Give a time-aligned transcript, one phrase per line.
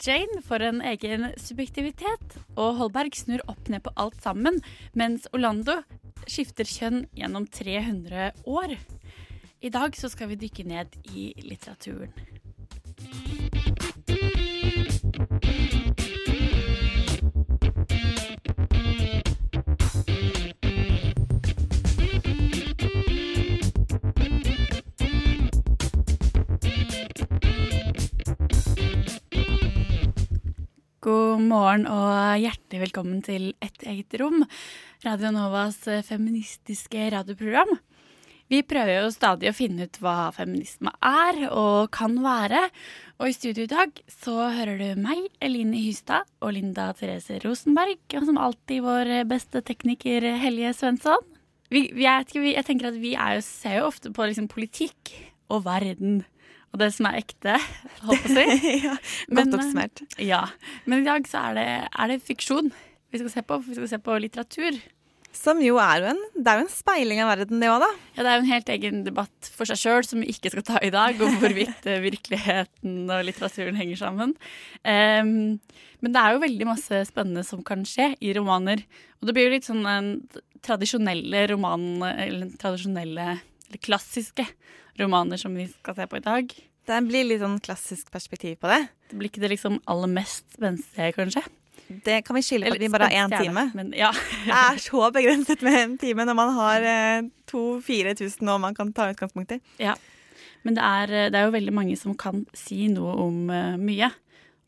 [0.00, 4.56] Jane får en egen subjektivitet, og Holberg snur opp ned på alt sammen,
[4.96, 5.74] mens Orlando
[6.24, 8.76] skifter kjønn gjennom 300 år.
[9.60, 12.14] I dag så skal vi dykke ned i litteraturen.
[31.10, 34.44] God morgen og hjertelig velkommen til Et eget rom,
[35.02, 37.72] Radio Novas feministiske radioprogram.
[38.52, 42.62] Vi prøver jo stadig å finne ut hva feminisme er og kan være.
[43.18, 47.98] Og i studio i dag så hører du meg, Eline Hystad, og Linda Therese Rosenberg.
[48.14, 51.26] Og som alltid vår beste tekniker Helje Svensson.
[51.74, 55.16] Vi, vi er, jeg tenker at vi jo, ser jo ofte på liksom politikk
[55.50, 56.20] og verden
[56.70, 57.56] og det som er ekte,
[58.06, 58.70] holdt på å si.
[58.86, 58.94] ja,
[59.28, 60.04] Men, godt oppsummert.
[60.22, 60.44] Ja,
[60.86, 62.72] Men i dag så er det, er det fiksjon
[63.10, 63.58] vi skal se på.
[63.66, 64.76] Vi skal se på litteratur.
[65.34, 67.88] Som jo er jo en, det er jo en speiling av verden, det òg, da.
[68.16, 70.64] Ja, Det er jo en helt egen debatt for seg sjøl som vi ikke skal
[70.66, 74.34] ta i dag, om hvorvidt eh, virkeligheten og litteraturen henger sammen.
[74.82, 75.60] Um,
[76.02, 78.82] men det er jo veldig masse spennende som kan skje i romaner.
[79.20, 80.10] Og det blir jo litt sånn en
[80.66, 83.28] tradisjonelle roman, eller tradisjonelle,
[83.70, 84.48] eller klassiske
[85.00, 86.52] romaner som vi skal se på i dag.
[86.90, 88.82] Det blir litt sånn klassisk perspektiv på det.
[89.10, 91.44] Det blir ikke det liksom aller mest spenstige, kanskje?
[91.90, 93.64] Det kan vi skille på at vi bare har én time.
[93.66, 94.12] det, Men ja.
[94.46, 98.92] Det er så begrenset med en time når man har eh, 2000-4000 og man kan
[98.94, 99.60] ta utgangspunkt i.
[99.82, 99.96] Ja.
[100.62, 104.10] Men det er, det er jo veldig mange som kan si noe om uh, mye.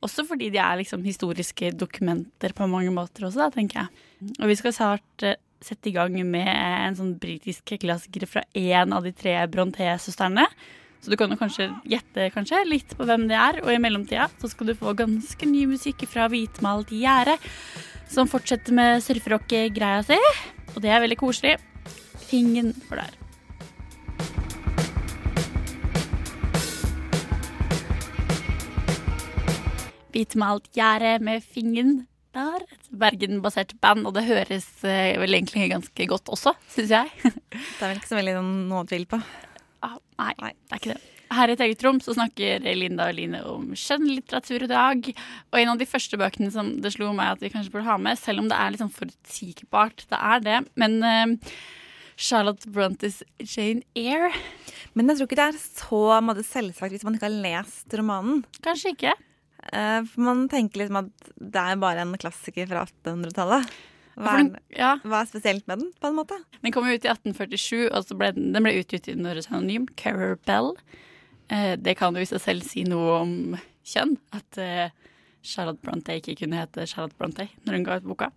[0.03, 4.33] Også fordi de er liksom historiske dokumenter på mange måter også, da, tenker jeg.
[4.41, 8.95] Og vi skal snart eh, sette i gang med en sånn britisk klassiker fra én
[8.95, 10.47] av de tre Bronté-søstrene.
[11.03, 13.59] Så du kan jo kanskje gjette kanskje litt på hvem det er.
[13.65, 17.35] Og i mellomtida så skal du få ganske ny musikk fra Hvitmalt gjerde,
[18.13, 20.21] som fortsetter med surferock-greia si.
[20.77, 21.57] Og det er veldig koselig.
[22.29, 23.19] Fingen for der.
[30.13, 32.03] Hvitmalt gjerde med Fingen
[32.35, 32.65] der.
[32.73, 37.11] Et Bergen-basert band, og det høres eh, vel egentlig ganske godt også, syns jeg.
[37.53, 39.19] Det er vel ikke så veldig noe å tvile på.
[39.83, 40.53] Ah, nei, Nei.
[40.55, 41.01] det er ikke det.
[41.33, 45.07] Her i et eget rom så snakker Linda og Line om skjønnlitteratur i dag.
[45.49, 47.97] Og en av de første bøkene som det slo meg at vi kanskje burde ha
[47.97, 50.59] med, selv om det er litt sånn forutsigbart, det er det.
[50.77, 51.55] Men eh,
[52.21, 54.29] Charlotte Brontes Jane Eyre
[54.93, 56.03] Men jeg tror ikke det er så
[56.53, 58.43] selvsagt hvis man ikke har lest romanen.
[58.65, 59.17] Kanskje ikke.
[59.71, 63.73] Eh, for man tenker liksom at det er bare en klassiker fra 1800-tallet.
[64.13, 64.35] Hva,
[64.77, 66.37] ja, hva er spesielt med den, på en måte?
[66.61, 69.87] Den kom jo ut i 1847, og så ble den, den ble utgitt under synonym,
[69.97, 70.75] Carer Bell.
[71.49, 73.33] Eh, det kan jo i seg selv si noe om
[73.89, 74.93] kjønn, at eh,
[75.43, 78.31] Charlotte Brontë ikke kunne hete Charlotte Brontë når hun ga ut boka.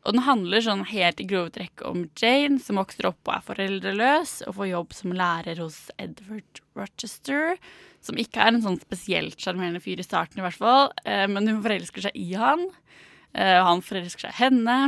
[0.00, 3.44] Og den handler sånn helt i grove trekk om Jane, som vokser opp og er
[3.44, 7.58] foreldreløs, og får jobb som lærer hos Edward Rochester,
[8.00, 11.50] som ikke er en sånn spesielt sjarmerende fyr i starten, i hvert fall, eh, men
[11.50, 12.64] hun forelsker seg i han,
[13.34, 14.78] eh, og han forelsker seg i henne.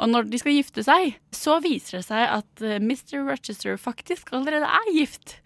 [0.00, 3.20] Og når de skal gifte seg, så viser det seg at eh, Mr.
[3.28, 5.42] Rochester faktisk allerede er gift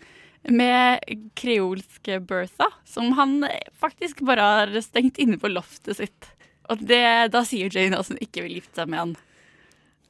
[0.46, 1.02] med
[1.34, 3.40] kreolske Bertha, som han
[3.74, 6.35] faktisk bare har stengt inne på loftet sitt.
[6.72, 7.04] Og det,
[7.34, 9.14] da sier Jane at hun ikke vil gifte seg med han.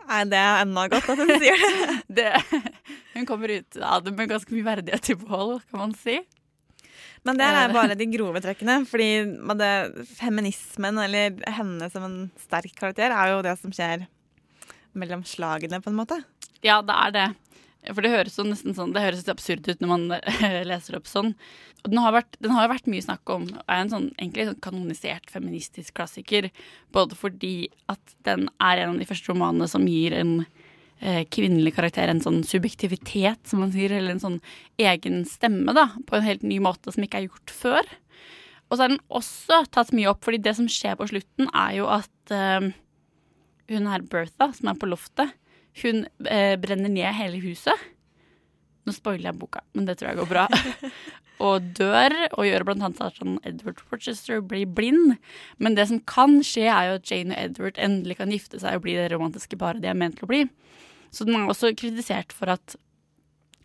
[0.06, 1.72] Nei, det er enda godt at hun sier det.
[2.17, 2.31] Det,
[3.17, 6.21] hun kommer ut av det med ganske mye verdighet i behold, kan man si.
[7.27, 8.77] Men det er bare de grove trekkene.
[8.89, 9.09] Fordi
[9.59, 9.71] det,
[10.15, 14.07] feminismen, eller henne som en sterk karakter, er jo det som skjer
[14.97, 16.21] mellom slagene, på en måte.
[16.65, 17.27] Ja, det er det.
[17.92, 20.06] For det høres jo nesten sånn Det høres litt absurd ut når man
[20.71, 21.34] leser opp sånn.
[21.84, 24.48] Og den har, vært, den har vært mye snakk om, og er en sånn, egentlig
[24.48, 26.48] sånn kanonisert feministisk klassiker.
[26.94, 30.33] Både fordi at den er en av de første romanene som gir en
[30.98, 34.41] eh, kvinnelig karakter en sånn subjektivitet, som man sier, eller en sånn
[34.83, 37.94] egen stemme, da, på en helt ny måte som ikke er gjort før.
[38.66, 41.78] Og så er den også tatt mye opp, fordi det som skjer på slutten, er
[41.78, 42.72] jo at eh,
[43.71, 45.36] hun her Bertha, som er på loftet,
[45.83, 47.87] hun eh, brenner ned hele huset.
[48.87, 50.45] Nå spoiler jeg boka, men det tror jeg går bra.
[51.47, 55.17] og dør, og gjør blant annet at sånn Edward Rochester blir blind.
[55.59, 58.78] Men det som kan skje, er jo at Jane og Edward endelig kan gifte seg
[58.78, 60.45] og bli det romantiske paret de er ment til å bli.
[61.13, 62.77] Så den er også kritisert for at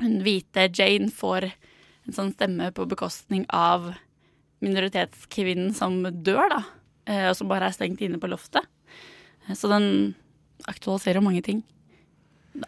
[0.02, 3.92] hun hvite Jane får en sånn stemme på bekostning av
[4.66, 6.62] minoritetskvinnen som dør, da.
[7.06, 8.66] eh, Og som bare er stengt inne på loftet.
[9.48, 10.16] Eh, Så den
[10.68, 11.64] aktualiserer mange ting.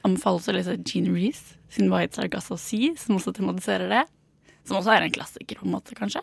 [0.04, 4.04] Anbefales å lese Jean Reece sin White Sargasso Sea, som også tematiserer det.
[4.64, 6.22] Som også er en klassiker, på en måte, kanskje.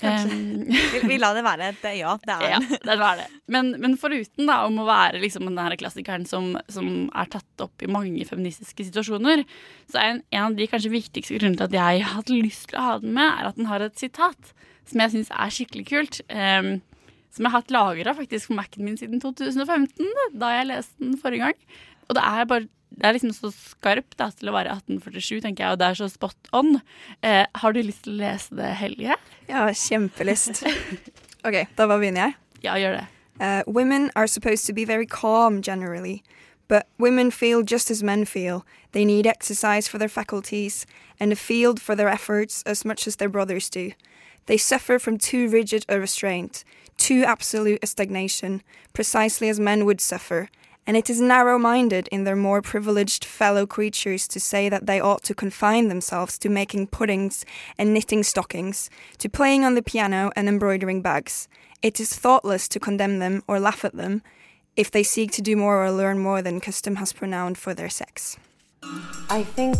[0.00, 0.36] Kanskje.
[0.36, 2.14] Um, Vi, vi la det være et ja.
[2.20, 3.26] Det er ja, det var det.
[3.52, 7.84] Men, men foruten da, om å være liksom den klassikeren som, som er tatt opp
[7.84, 9.44] i mange feministiske situasjoner,
[9.92, 12.68] så er en, en av de kanskje viktigste grunnene til at jeg har hatt lyst
[12.70, 14.52] til å ha den med, er at den har et sitat
[14.86, 16.20] som jeg syns er skikkelig kult.
[16.30, 16.76] Um,
[17.34, 20.06] som jeg har hatt lagra faktisk på Mac-en min siden 2015,
[20.40, 21.80] da jeg leste den forrige gang.
[22.08, 25.64] Og det er bare det er liksom så skarpt da, til å være 1847, tenker
[25.66, 26.78] jeg, og det er så spot on.
[27.20, 29.18] Eh, har du lyst til å lese det, Helge?
[29.50, 30.62] Ja, kjempelyst.
[31.46, 32.38] OK, da bare begynner jeg.
[32.64, 33.04] Ja, gjør det.
[33.38, 36.22] Uh, women are supposed to be very calm generally,
[36.68, 38.64] but women feel just as men feel.
[38.92, 40.86] They need exercise for their faculties
[41.20, 43.92] and a field for their efforts as much as their brothers do.
[44.46, 46.64] They suffer from too rigid a restraint,
[46.96, 48.62] too absolute a stagnation,
[48.94, 50.48] precisely as men would suffer.
[50.86, 55.00] And it is narrow minded in their more privileged fellow creatures to say that they
[55.00, 57.44] ought to confine themselves to making puddings
[57.76, 58.88] and knitting stockings,
[59.18, 61.48] to playing on the piano and embroidering bags.
[61.82, 64.22] It is thoughtless to condemn them or laugh at them
[64.76, 67.88] if they seek to do more or learn more than custom has pronounced for their
[67.88, 68.36] sex.
[69.28, 69.76] I think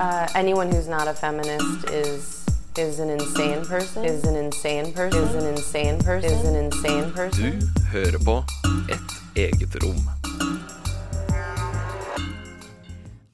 [0.00, 2.46] uh, anyone who's not a feminist is
[2.78, 4.04] is an insane person.
[4.04, 5.24] Is an insane person.
[5.24, 6.30] Is an insane person.
[6.30, 7.58] Is an insane person.
[7.58, 8.44] Du hører på
[8.88, 10.00] Et eget rom.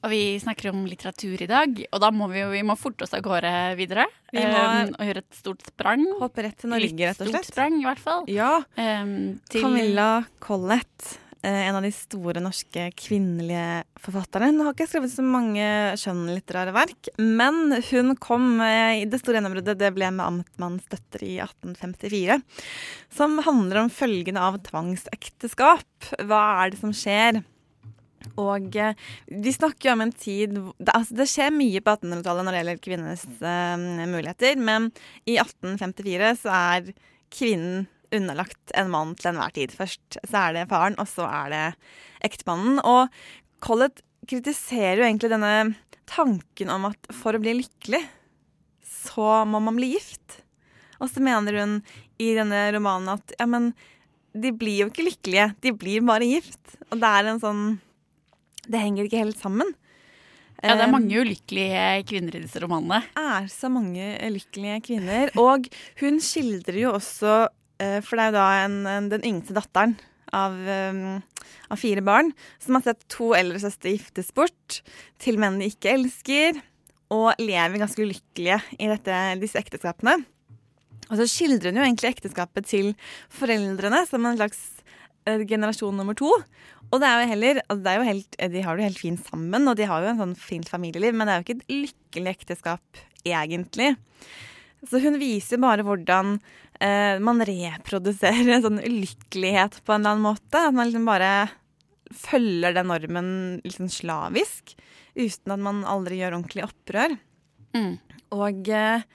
[0.05, 3.15] Og vi snakker om litteratur i dag, og da må vi vi må forte oss
[3.17, 4.03] av gårde videre.
[4.31, 6.03] Vi må- um, og gjøre et stort sprang.
[6.19, 7.45] Hoppe rett til Norge, rett og Litt slett.
[7.47, 8.23] stort sprang, i hvert fall.
[8.29, 8.51] Ja.
[8.77, 14.49] Um, til Camilla Collett, en av de store norske kvinnelige forfatterne.
[14.51, 15.65] Hun har ikke skrevet så mange
[16.01, 19.77] skjønnlitterære verk, men hun kom eh, i det store gjennombruddet.
[19.79, 22.39] Det ble med 'Amtmannens døtter' i 1854.
[23.13, 26.11] Som handler om følgene av tvangsekteskap.
[26.25, 27.43] Hva er det som skjer?
[28.41, 28.97] Og eh,
[29.29, 32.61] vi snakker jo om en tid det, altså, det skjer mye på 1800-tallet når det
[32.61, 34.89] gjelder kvinnenes uh, muligheter, men
[35.29, 36.95] i 1854 så er
[37.35, 39.73] kvinnen underlagt en mann til enhver tid.
[39.75, 41.63] Først så er det faren, og så er det
[42.27, 42.81] ektemannen.
[42.85, 43.09] Og
[43.65, 45.53] Collett kritiserer jo egentlig denne
[46.09, 48.01] tanken om at for å bli lykkelig,
[48.85, 50.41] så må man bli gift.
[51.01, 51.79] Og så mener hun
[52.21, 53.71] i denne romanen at ja, men
[54.35, 56.77] de blir jo ikke lykkelige, de blir bare gift.
[56.91, 57.65] Og det er en sånn
[58.65, 59.67] Det henger ikke helt sammen.
[60.63, 63.03] Ja, det er Eh, mange ulykkelige kvinner i disse romanene.
[63.15, 65.29] er så mange ulykkelige kvinner.
[65.37, 65.67] Og
[66.01, 69.97] hun skildrer jo også For det er jo da en, en, den yngste datteren
[70.35, 71.17] av, um,
[71.67, 72.31] av fire barn
[72.61, 74.79] som har sett to eldre søstre giftes bort
[75.21, 76.61] til menn de ikke elsker,
[77.13, 80.17] og lever ganske ulykkelige i dette, disse ekteskapene.
[81.05, 82.93] Og så skildrer hun jo egentlig ekteskapet til
[83.33, 84.61] foreldrene som en slags
[85.29, 86.31] eh, generasjon nummer to.
[86.89, 89.29] Og det er jo heller, altså er jo helt, de har det jo helt fint
[89.29, 91.77] sammen, og de har jo en sånn fint familieliv, men det er jo ikke et
[91.85, 93.93] lykkelig ekteskap, egentlig.
[94.85, 96.39] Så hun viser bare hvordan
[96.79, 100.61] eh, man reproduserer en sånn ulykkelighet på en eller annen måte.
[100.61, 101.31] At man liksom bare
[102.15, 103.29] følger den normen
[103.65, 104.75] liksom slavisk,
[105.15, 107.15] uten at man aldri gjør ordentlig opprør.
[107.75, 107.95] Mm.
[108.35, 109.07] Og eh,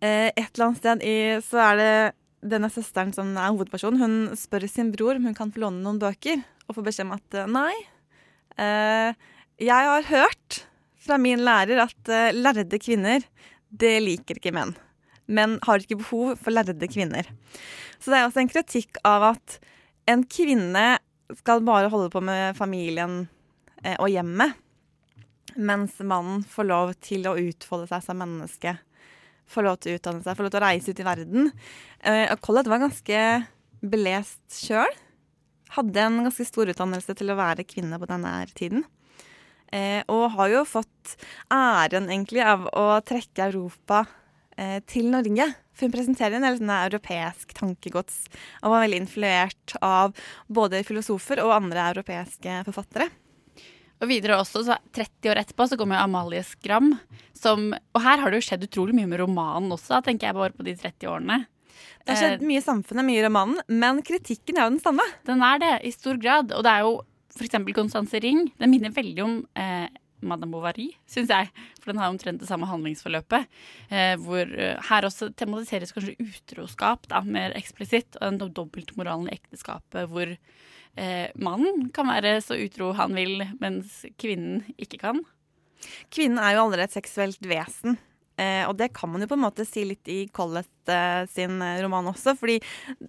[0.00, 1.92] eh, et eller annet sted i, så er det
[2.48, 6.00] denne søsteren som er hovedpersonen, hun spør sin bror om hun kan få låne noen
[6.02, 7.74] bøker, og får beskjed om at eh, nei.
[8.58, 10.60] Eh, jeg har hørt
[11.02, 13.24] fra min lærer at eh, lærde kvinner,
[13.68, 14.76] det liker ikke menn.
[15.28, 17.28] Menn har ikke behov for lærde kvinner.
[17.98, 19.58] Så det er også en kritikk av at
[20.08, 20.86] en kvinne
[21.36, 23.26] skal bare holde på med familien
[23.82, 24.56] eh, og hjemmet,
[25.58, 28.76] mens mannen får lov til å utfolde seg som menneske.
[29.48, 31.50] Får lov til å utdanne seg, får lov til å reise ut i verden.
[32.00, 33.22] Eh, og Collett var ganske
[33.80, 34.94] belest sjøl.
[35.74, 38.86] Hadde en ganske stor utdannelse til å være kvinne på denne tiden.
[39.72, 41.16] Eh, og har jo fått
[41.52, 44.06] æren egentlig av å trekke Europa
[44.58, 45.46] eh, til Norge.
[45.78, 48.24] For hun presenterer en del sånne europeisk tankegods
[48.64, 50.16] og var veldig influert av
[50.50, 53.08] både filosofer og andre europeiske forfattere.
[53.98, 56.92] Og videre også, så 30 år etterpå så kommer Amalie Skram.
[57.34, 60.54] Som, og her har det jo skjedd utrolig mye med romanen også, tenker jeg bare
[60.54, 61.40] på de 30 årene.
[62.02, 65.04] Det har skjedd mye i samfunnet, mye i romanen, men kritikken er jo den samme.
[65.28, 66.54] Den er det, i stor grad.
[66.56, 66.94] Og det er jo
[67.36, 67.58] f.eks.
[67.76, 68.46] Konstanse Ring.
[68.58, 71.50] Den minner veldig om eh, Madame Bovary, syns jeg.
[71.80, 73.46] For den har omtrent det samme handlingsforløpet.
[73.90, 78.16] Eh, hvor eh, her også tematiseres kanskje utroskap da, mer eksplisitt.
[78.20, 83.42] Og den do- dobbeltmoralen i ekteskapet hvor eh, mannen kan være så utro han vil,
[83.62, 85.22] mens kvinnen ikke kan.
[86.10, 87.98] Kvinnen er jo allerede et seksuelt vesen.
[88.38, 91.56] Eh, og det kan man jo på en måte si litt i Collett eh, sin
[91.62, 92.36] eh, roman også.
[92.38, 92.60] Fordi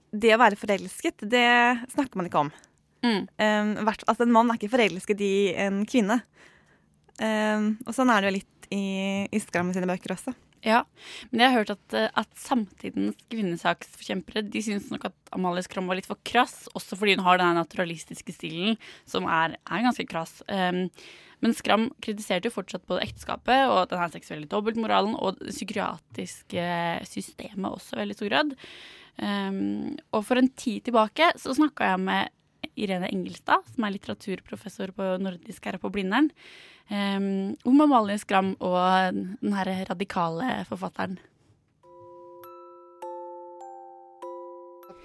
[0.09, 1.45] det å være forelsket, det
[1.93, 2.49] snakker man ikke om.
[3.05, 3.27] Mm.
[3.37, 5.33] Eh, altså En mann er ikke forelsket i
[5.67, 6.17] en kvinne.
[7.19, 8.83] Eh, og sånn er det jo litt i,
[9.31, 10.35] i sine bøker også.
[10.65, 10.81] Ja,
[11.31, 15.87] men jeg har hørt at, eh, at samtidens kvinnesaksforkjempere de syns nok at Amalie Skram
[15.87, 18.75] var litt for krass, også fordi hun har den naturalistiske stilen
[19.07, 20.41] som er, er ganske krass.
[20.51, 20.89] Um,
[21.39, 26.65] men Skram kritiserte jo fortsatt både ekteskapet og den seksuelle dobbeltmoralen og det psykiatriske
[27.07, 28.57] systemet også veldig stor grad.
[29.19, 32.35] Um, og for en tid tilbake så snakka jeg med
[32.79, 36.31] Irene Engelstad, som er litteraturprofessor på nordisk her på Blindern,
[36.91, 41.19] um, om Amalie Skram og den her radikale forfatteren.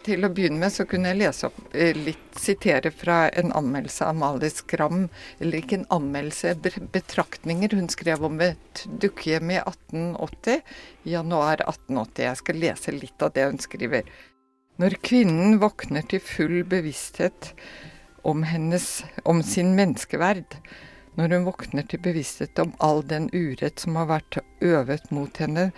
[0.04, 4.04] Til å begynne med så kunne jeg lese opp eh, litt, sitere fra en anmeldelse
[4.04, 5.06] av Amalie Skram.
[5.38, 6.52] Eller ikke en anmeldelse,
[6.92, 10.60] betraktninger hun skrev om et dukkehjem i 1880.
[11.08, 12.26] I januar 1880.
[12.26, 14.12] Jeg skal lese litt av det hun skriver.
[14.74, 17.52] Når kvinnen våkner til full bevissthet
[18.26, 20.56] om, hennes, om sin menneskeverd,
[21.14, 25.68] når hun våkner til bevissthet om all den urett som har vært øvet mot henne,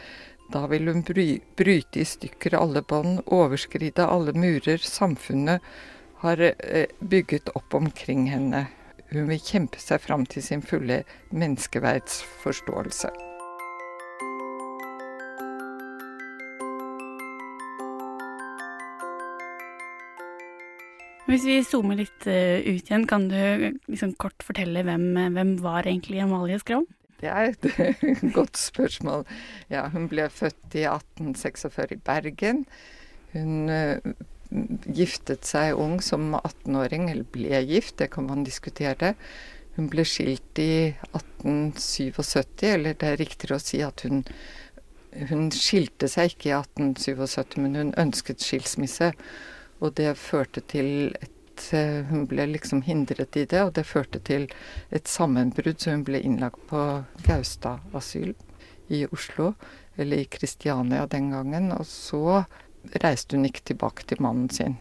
[0.48, 5.60] da vil hun bry, bryte i stykker alle bånd, overskride alle murer samfunnet
[6.24, 8.64] har eh, bygget opp omkring henne.
[9.12, 11.02] Hun vil kjempe seg fram til sin fulle
[11.36, 13.35] menneskeverdsforståelse.
[21.26, 23.38] Hvis vi zoomer litt eh, ut igjen, kan du
[23.90, 26.86] liksom kort fortelle hvem, hvem var egentlig Amalie Skram?
[27.18, 27.66] Det er et
[28.36, 29.24] godt spørsmål.
[29.72, 32.62] Ja, hun ble født i 1846 i Bergen.
[33.32, 34.12] Hun eh,
[34.94, 39.16] giftet seg ung som 18-åring, eller ble gift, det kan man diskutere.
[39.76, 44.22] Hun ble skilt i 1877, eller det er riktigere å si at hun
[45.30, 49.12] hun skilte seg ikke i 1877, men hun ønsket skilsmisse.
[49.80, 54.20] Og det førte til et eh, Hun ble liksom hindret i det, og det førte
[54.24, 54.48] til
[54.90, 56.82] et sammenbrudd, så hun ble innlagt på
[57.26, 58.34] Gaustad asyl
[58.92, 59.54] i Oslo,
[59.96, 61.72] eller i Kristiania den gangen.
[61.72, 62.44] Og så
[63.02, 64.76] reiste hun ikke tilbake til mannen sin,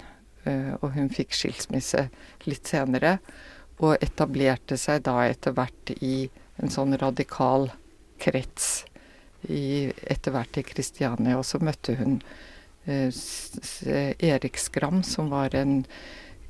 [0.45, 2.09] eh, og hun fikk skilsmisse
[2.45, 3.17] litt senere.
[3.83, 6.29] Og etablerte seg da etter hvert i
[6.61, 7.69] en sånn radikal
[8.21, 8.85] krets
[9.45, 11.37] etter hvert i Kristiania.
[11.37, 12.19] Og så møtte hun
[12.85, 15.85] Erik Skram, som var en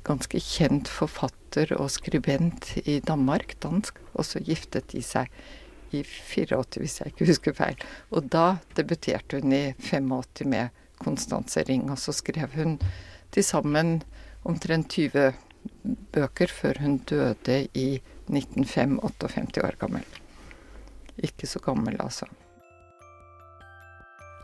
[0.06, 3.98] ganske kjent forfatter og skribent i Danmark, dansk.
[4.14, 5.30] Og så giftet de seg
[5.94, 7.80] i 84, hvis jeg ikke husker feil.
[8.10, 12.78] Og da debuterte hun i 85 med Konstanse Ring, og så skrev hun
[13.34, 14.00] til sammen
[14.46, 15.32] omtrent 20
[16.14, 17.88] bøker før hun døde i
[18.30, 20.06] 1905, 58 år gammel.
[21.22, 22.28] Ikke så gammel, altså.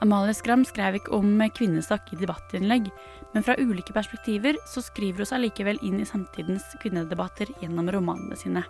[0.03, 2.89] Amalie Skram skrev ikke om kvinnesak i debattinnlegg,
[3.33, 8.35] men fra ulike perspektiver så skriver hun seg likevel inn i samtidens kvinnedebatter gjennom romanene
[8.39, 8.65] sine.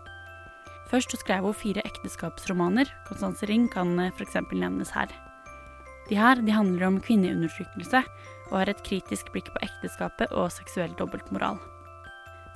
[0.93, 2.91] Først skrev hun fire ekteskapsromaner.
[3.09, 4.37] Constance Ring kan f.eks.
[4.53, 5.09] nevnes her.
[6.11, 8.03] De her de handler om kvinneundertrykkelse
[8.51, 11.57] og har et kritisk blikk på ekteskapet og seksuell dobbeltmoral.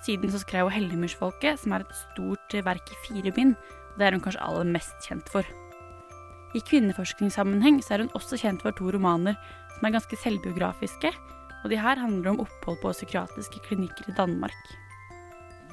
[0.05, 3.57] Siden så skrev hun Helligmursfolket, som er et stort verk i fire bind.
[3.57, 5.49] og Det er hun kanskje aller mest kjent for.
[6.57, 9.37] I kvinneforskningssammenheng så er hun også kjent for to romaner
[9.77, 11.11] som er ganske selvbiografiske,
[11.63, 14.57] og de her handler om opphold på psykiatriske klinikker i Danmark.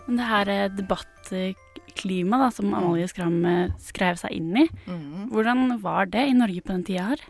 [0.07, 5.29] Men det her eh, debattklimaet som Amalie Skram eh, skrev seg inn i, Mhm.
[5.31, 7.23] hvordan var det i Norge på den tida her?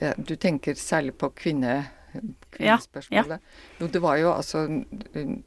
[0.00, 2.20] Ja, du tenker særlig på kvinne, Ja,
[2.80, 3.40] kvinnespørsmålet?
[3.78, 5.42] Jo, det var jo altså mm,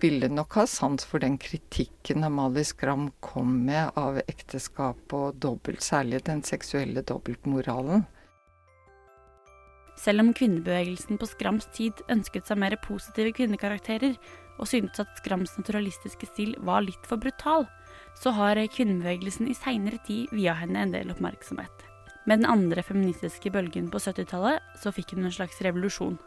[0.00, 5.82] ville nok ha sans for den kritikken Amalie Skram kom med av ekteskap og dobbelt,
[5.84, 8.06] særlig den seksuelle dobbeltmoralen.
[10.00, 14.14] Selv om kvinnebevegelsen på Skrams tid ønsket seg mer positive kvinnekarakterer,
[14.60, 17.66] og syntes at Skrams naturalistiske stil var litt for brutal,
[18.16, 21.84] så har kvinnebevegelsen i seinere tid via henne en del oppmerksomhet.
[22.28, 26.18] Med den andre feministiske bølgen på 70-tallet så fikk hun en slags revolusjon.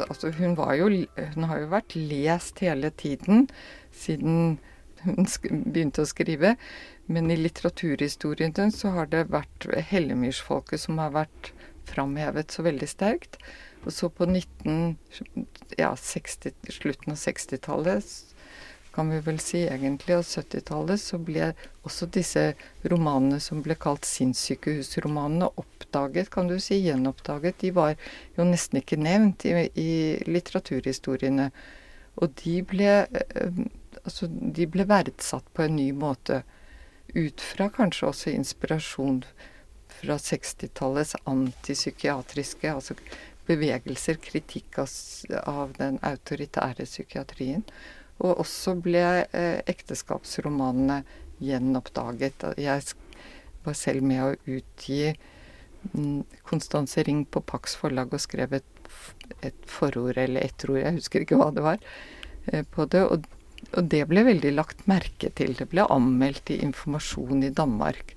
[0.00, 0.88] Altså, hun, jo,
[1.34, 3.48] hun har jo vært lest hele tiden
[3.92, 4.56] siden
[5.04, 5.26] hun
[5.72, 6.54] begynte å skrive.
[7.10, 11.52] Men i litteraturhistorien så har det vært Hellemyrsfolket som har vært
[11.90, 13.40] framhevet så veldig sterkt.
[13.84, 14.96] Og så på 19,
[15.78, 18.10] ja, 60, slutten av 60-tallet,
[18.92, 21.52] kan vi vel si egentlig, og 70-tallet, så ble
[21.86, 22.42] også disse
[22.90, 27.60] romanene som ble kalt sinnssykehusromanene, oppdaget, kan du si, gjenoppdaget.
[27.62, 27.94] De var
[28.36, 29.90] jo nesten ikke nevnt i, i
[30.26, 31.50] litteraturhistoriene.
[32.20, 33.62] Og de ble, eh,
[34.02, 36.42] altså, de ble verdsatt på en ny måte.
[37.14, 39.22] Ut fra kanskje også inspirasjon
[40.00, 42.96] fra 60-tallets antipsykiatriske altså
[43.48, 44.92] bevegelser, kritikk av,
[45.48, 47.64] av, den autoritære psykiatrien.
[48.20, 51.02] Og også ble eh, ekteskapsromanene
[51.40, 52.44] gjenoppdaget.
[52.60, 52.84] Jeg
[53.64, 55.14] var selv med å utgi
[56.44, 58.88] Konstanse mm, Ring på Pax forlag og skrev et,
[59.40, 61.80] et forord eller etterord, jeg husker ikke hva det var,
[62.52, 63.06] eh, på det.
[63.08, 63.24] Og,
[63.72, 65.56] og det ble veldig lagt merke til.
[65.56, 68.14] Det ble anmeldt i Informasjon i Danmark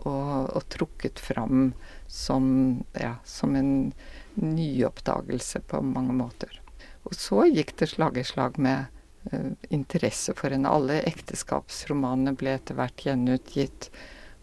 [0.00, 1.72] og, og trukket fram
[2.06, 2.46] som,
[2.92, 3.92] ja, som en
[4.34, 6.60] nyoppdagelse på mange måter.
[7.02, 8.86] Og så gikk det slag i slag med
[9.32, 10.70] uh, interesse for henne.
[10.70, 13.90] Alle ekteskapsromanene ble etter hvert gjenutgitt.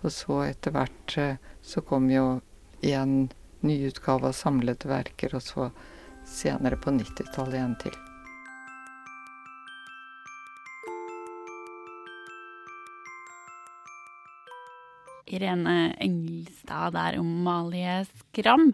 [0.04, 2.40] Og så etter hvert uh, så kom jo
[2.82, 3.16] en
[3.66, 5.72] nyutgave av samlede verker, og så
[6.30, 8.00] senere på 90-tallet en til.
[15.30, 18.74] Irene Engelstad der om Malie Skram.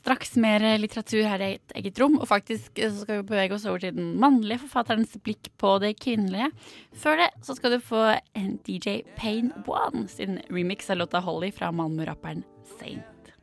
[0.00, 3.66] Straks mer litteratur her i et eget rom, og faktisk så skal vi bevege oss
[3.68, 6.48] over til den mannlige forfatterens blikk på det kvinnelige.
[6.96, 8.06] Før det så skal du få
[8.38, 12.46] en DJ Payne One sin remix av låta Holly fra Malmö-rapperen
[12.78, 13.34] Saint.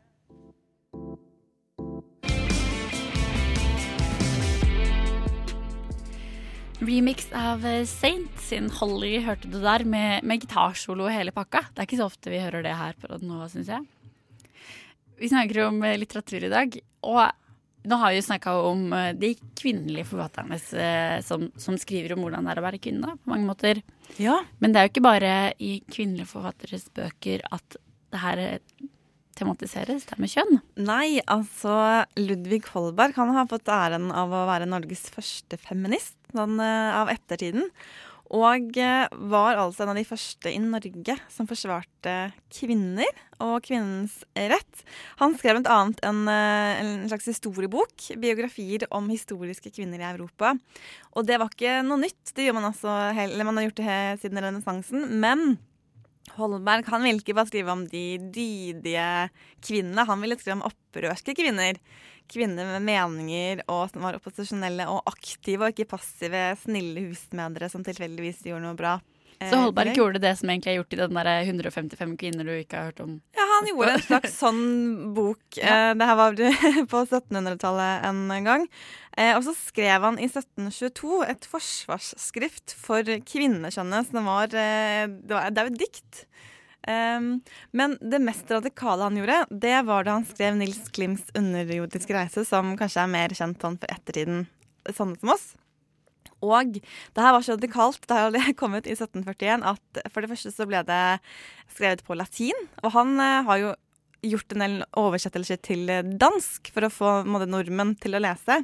[6.80, 11.64] Remix av eh, Saint sin Holly hørte du der, med, med gitarsolo og hele pakka.
[11.72, 13.86] Det er ikke så ofte vi hører det her på nå, syns jeg.
[15.18, 16.78] Vi snakker om eh, litteratur i dag,
[17.10, 17.24] og
[17.88, 20.60] nå har vi snakka om eh, de kvinnelige forfatterne
[21.26, 23.82] som, som, skriver om hvordan det er å være kvinne, på mange måter.
[24.22, 24.38] Ja.
[24.62, 27.82] Men det er jo ikke bare i kvinnelige forfatteres bøker at
[28.14, 28.44] det her
[29.38, 30.62] tematiseres, det med kjønn?
[30.82, 31.74] Nei, altså
[32.18, 37.70] Ludvig Holberg han har fått æren av å være Norges første feminist sånn, av ettertiden.
[38.36, 42.16] Og eh, var altså en av de første i Norge som forsvarte
[42.52, 43.08] kvinner
[43.44, 44.84] og kvinnens rett.
[45.22, 45.78] Han skrev bl.a.
[46.10, 50.56] En, eh, en slags historiebok, biografier om historiske kvinner i Europa.
[51.16, 53.98] Og det var ikke noe nytt, det gjør man, altså, eller man har gjort det
[54.26, 55.08] siden renessansen.
[55.24, 55.56] Men
[56.36, 59.08] Holberg han ville ikke bare skrive om de dydige
[59.64, 61.80] kvinnene, han ville skrive om opprørske kvinner
[62.32, 67.86] kvinner med meninger og som var opposisjonelle og aktive, og ikke passive, snille husmødre som
[67.88, 68.98] tilfeldigvis gjorde noe bra.
[69.38, 72.54] Så Holberg eh, gjorde det som egentlig er gjort i den der 155 kvinner du
[72.56, 73.18] ikke har hørt om?
[73.38, 74.64] Ja, han gjorde en slags sånn
[75.18, 75.44] bok.
[75.60, 75.92] Ja.
[75.92, 76.38] Eh, det her var
[76.94, 78.66] på 1700-tallet en gang.
[79.14, 84.68] Eh, og så skrev han i 1722 et forsvarsskrift for kvinnekjønnet som var Det,
[85.30, 86.26] var, det er jo et dikt.
[86.88, 87.42] Um,
[87.76, 92.46] men det mest radikale han gjorde, det var da han skrev Nils Klims underjordiske reise',
[92.48, 94.46] som kanskje er mer kjent sånn for ettertiden,
[94.96, 95.50] sånne som oss.
[96.46, 100.54] Og det her var så radikalt det kom ut i 1741 at for det første
[100.54, 101.02] så ble det
[101.74, 102.68] skrevet på latin.
[102.84, 103.76] Og han uh, har jo
[104.26, 108.60] gjort en del oversettelser til dansk for å få måte, nordmenn til å lese.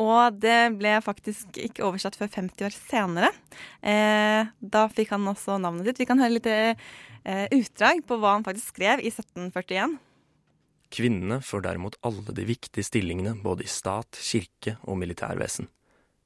[0.00, 3.30] Og det ble faktisk ikke oversatt før 50 år senere.
[3.80, 6.00] Eh, da fikk han også navnet sitt.
[6.02, 6.76] Vi kan høre litt eh,
[7.54, 9.96] utdrag på hva han faktisk skrev i 1741.
[10.96, 15.68] Kvinnene får derimot alle de viktige stillingene både i stat, kirke og militærvesen.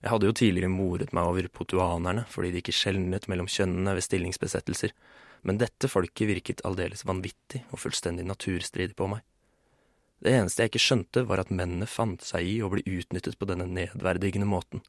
[0.00, 4.06] Jeg hadde jo tidligere moret meg over potuanerne fordi de ikke skjelnet mellom kjønnene ved
[4.06, 4.94] stillingsbesettelser,
[5.44, 9.24] men dette folket virket aldeles vanvittig og fullstendig naturstridig på meg.
[10.20, 13.48] Det eneste jeg ikke skjønte, var at mennene fant seg i å bli utnyttet på
[13.48, 14.82] denne nedverdigende måten.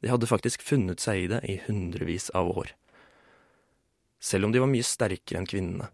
[0.00, 2.72] De hadde faktisk funnet seg i det i hundrevis av år.
[4.20, 5.90] Selv om de var mye sterkere enn kvinnene.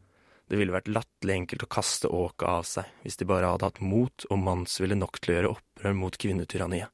[0.49, 3.81] Det ville vært latterlig enkelt å kaste åket av seg hvis de bare hadde hatt
[3.81, 6.93] mot og mannsville nok til å gjøre opprør mot kvinnetyranniet.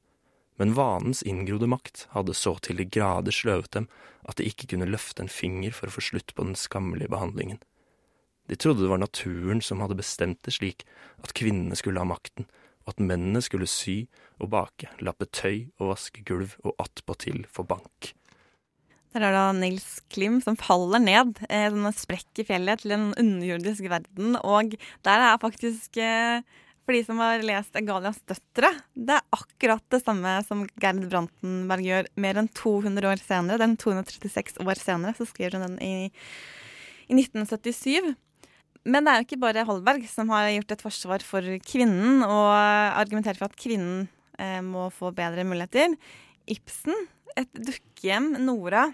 [0.61, 3.87] Men vanens inngrodde makt hadde så til de grader sløvet dem
[4.29, 7.57] at de ikke kunne løfte en finger for å få slutt på den skammelige behandlingen.
[8.45, 10.85] De trodde det var naturen som hadde bestemt det slik
[11.25, 12.45] at kvinnene skulle ha makten,
[12.85, 14.03] og at mennene skulle sy
[14.37, 18.11] og bake, lappe tøy og vaske gulv og attpåtil få bank.
[19.11, 23.09] Der er da Nils Klim som faller ned eh, en sprekk i fjellet til en
[23.19, 24.37] underjordisk verden.
[24.39, 26.45] Og der er faktisk, eh,
[26.85, 31.85] for de som har lest Egalias døtre, det er akkurat det samme som Gerd Brantenberg
[31.85, 33.61] gjør mer enn 200 år senere.
[33.61, 36.09] Den 236 år senere så skriver hun den i,
[37.07, 38.15] i 1977.
[38.89, 42.49] Men det er jo ikke bare Holberg som har gjort et forsvar for kvinnen og
[42.49, 44.07] argumenterer for at kvinnen
[44.41, 45.93] eh, må få bedre muligheter.
[46.49, 46.97] Ibsen,
[47.37, 48.87] et dukkehjem, Nora,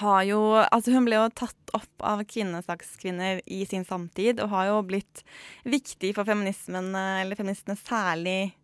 [0.00, 4.70] har jo Altså, hun ble jo tatt opp av kvinnesakskvinner i sin samtid, og har
[4.70, 5.22] jo blitt
[5.64, 8.54] viktig for feminismen, eller feministene særlig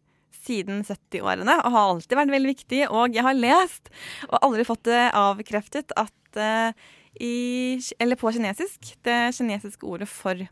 [0.43, 2.81] siden 70-årene, og har alltid vært veldig viktig.
[2.91, 3.93] Og jeg har lest,
[4.31, 6.75] og aldri fått det avkreftet, at uh,
[7.21, 8.95] i, eller på kinesisk.
[9.05, 10.43] Det kinesiske ordet for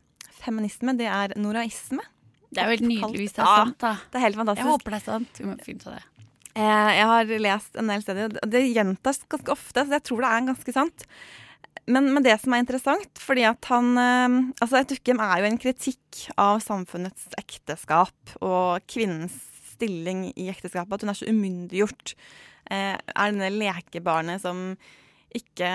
[0.41, 2.05] feminisme, det er noraisme.
[2.51, 3.93] Det er jo helt nydelig hvis det er sant, da.
[4.11, 4.67] Det er helt fantastisk.
[4.67, 5.39] Jeg håper det er sant.
[5.41, 6.20] Vi må finne ut av det.
[6.59, 10.25] Eh, jeg har lest en del steder, og det gjentas ganske ofte, så jeg tror
[10.25, 11.07] det er ganske sant.
[11.91, 15.49] Men, men det som er interessant, fordi at han eh, Altså, et dukkehjem er jo
[15.51, 19.39] en kritikk av samfunnets ekteskap og kvinnens
[19.73, 22.15] stilling i ekteskapet, at hun er så umyndiggjort.
[22.71, 24.75] Eh, er denne lekebarnet som
[25.35, 25.71] ikke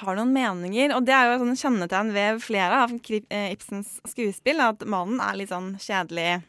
[0.00, 0.94] har noen meninger.
[0.96, 5.52] Og det er jo sånn kjennetegn ved flere av Ibsens skuespill, at mannen er litt
[5.52, 6.40] sånn kjedelig,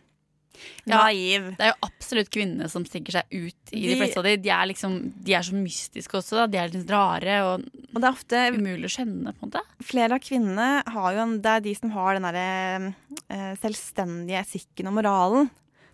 [0.85, 1.47] Ja, naiv.
[1.57, 4.33] Det er jo absolutt kvinnene som stikker seg ut i de, De- fleste av de.
[4.43, 6.47] De er liksom, de er så mystiske også, da.
[6.51, 9.63] De er litt rare og Og det er ofte umulig å skjønne, på en måte.
[9.87, 12.93] flere av kvinnene har jo en, Det er de som har den derre
[13.29, 15.49] eh, selvstendige etikken og moralen.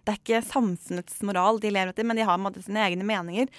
[0.08, 3.50] Det er ikke samfunnets moral de lever etter, men de har måte sine egne meninger.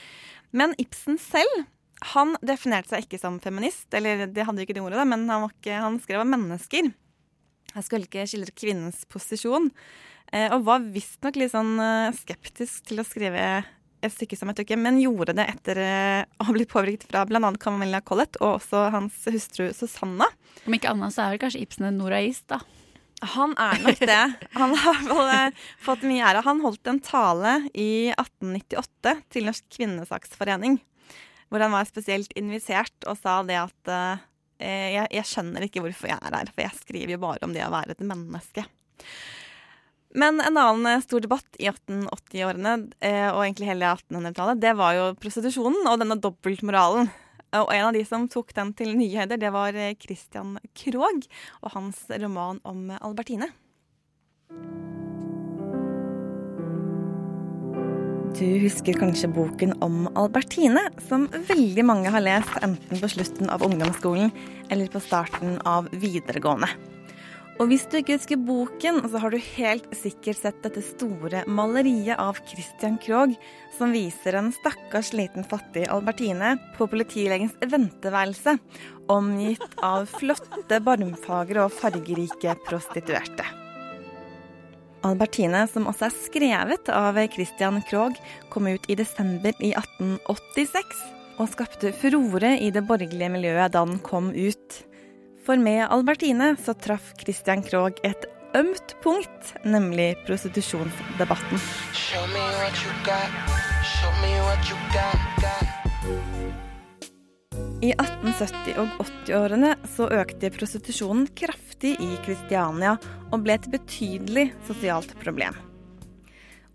[0.57, 1.67] Men Ibsen selv
[2.15, 5.25] han definerte seg ikke som feminist, eller det hadde jo ikke det ordet, da, men
[5.29, 6.93] han, var ikke, han skrev om mennesker.
[7.75, 9.67] Jeg skulle ikke skildre kvinnens posisjon,
[10.53, 13.45] og var visstnok litt sånn eh, skeptisk til å skrive
[14.05, 17.25] et stykke som et dukke, men gjorde det etter eh, å ha blitt påvirket fra
[17.27, 17.51] bl.a.
[17.61, 20.29] Camilla Collett og også hans hustru Susanna.
[20.67, 22.61] Om ikke annet så er vel kanskje Ibsen en noraist, da.
[23.35, 24.21] Han er nok det.
[24.55, 26.45] Han har eh, fått mye ære.
[26.47, 30.79] Han holdt en tale i 1898 til Norsk kvinnesaksforening,
[31.51, 34.27] hvor han var spesielt invitert og sa det at eh,
[34.95, 37.67] jeg, jeg skjønner ikke hvorfor jeg er her, for jeg skriver jo bare om det
[37.67, 38.67] å være et menneske.
[40.19, 44.97] Men en annen eh, stor debatt i 1880-årene, eh, og egentlig hele 1800-tallet, det var
[44.97, 47.11] jo prostitusjonen og denne dobbeltmoralen.
[47.59, 51.29] Og en av de som tok den til nye høyder, det var eh, Christian Krogh
[51.63, 53.53] og hans roman om Albertine.
[58.39, 63.65] Du husker kanskje boken om Albertine, som veldig mange har lest enten på slutten av
[63.67, 64.31] ungdomsskolen
[64.69, 66.71] eller på starten av videregående.
[67.59, 72.15] Og hvis du ikke husker boken, så har du helt sikkert sett dette store maleriet
[72.15, 73.35] av Christian Krogh,
[73.75, 78.55] som viser en stakkars liten fattig Albertine på politilegens venteværelse,
[79.11, 83.47] omgitt av flotte, barmfagre og fargerike prostituerte.
[85.07, 88.19] Albertine, som også er skrevet av Christian Krogh,
[88.55, 91.07] kom ut i desember i 1886
[91.39, 94.85] og skapte furore i det borgerlige miljøet da den kom ut.
[95.49, 98.27] For med Albertine så traff Christian Krogh et
[98.59, 101.63] ømt punkt, nemlig prostitusjonsdebatten.
[101.97, 103.33] Show me what you got.
[103.95, 105.17] Show me what you got.
[105.41, 105.65] got.
[107.81, 112.99] I 1870- og 80-årene så økte prostitusjonen kraftig i Kristiania
[113.33, 115.57] og ble et betydelig sosialt problem.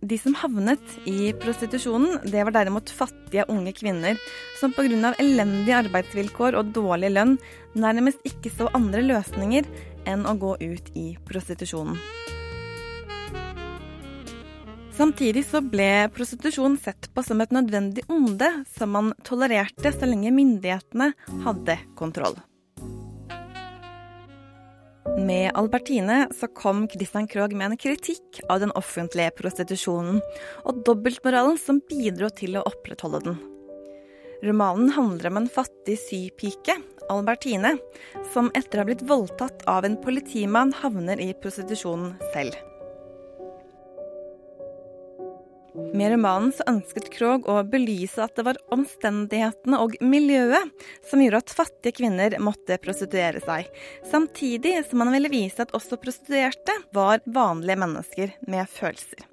[0.04, 4.20] De som havnet i prostitusjonen, det var derimot fattige unge kvinner
[4.60, 5.14] som pga.
[5.16, 7.38] elendige arbeidsvilkår og dårlig lønn
[7.74, 9.64] nærmest ikke så andre løsninger
[10.06, 11.96] enn å gå ut i prostitusjonen.
[14.94, 20.36] Samtidig så ble prostitusjon sett på som et nødvendig onde som man tolererte så lenge
[20.36, 21.14] myndighetene
[21.48, 22.36] hadde kontroll.
[25.04, 30.22] Med Albertine så kom Christian Krogh med en kritikk av den offentlige prostitusjonen
[30.64, 33.38] og dobbeltmoralen som bidro til å opprettholde den.
[34.44, 36.78] Romanen handler om en fattig sypike,
[37.12, 37.76] Albertine,
[38.32, 42.56] som etter å ha blitt voldtatt av en politimann havner i prostitusjonen selv.
[45.94, 50.72] Med romanen så ønsket Krogh å belyse at det var omstendighetene og miljøet
[51.06, 53.70] som gjorde at fattige kvinner måtte prostituere seg,
[54.10, 59.28] samtidig som han ville vise at også prostituerte var vanlige mennesker med følelser.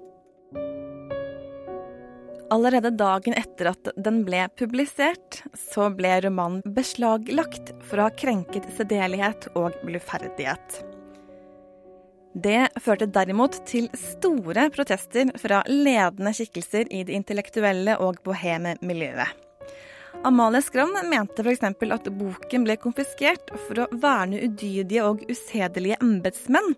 [2.51, 8.67] Allerede dagen etter at den ble publisert, så ble romanen beslaglagt for å ha krenket
[8.75, 10.81] sedelighet og bluferdighet.
[12.33, 19.27] Det førte derimot til store protester fra ledende skikkelser i det intellektuelle og boheme miljøet.
[20.27, 21.63] Amalie Skram mente f.eks.
[21.63, 26.75] at boken ble konfiskert for å verne udydige og usedelige embetsmenn,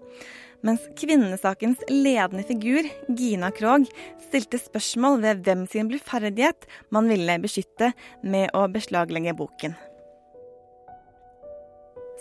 [0.63, 3.89] mens kvinnesakens ledende figur, Gina Krog,
[4.29, 7.91] stilte spørsmål ved hvem sin bluferdighet man ville beskytte
[8.23, 9.75] med å beslaglegge boken.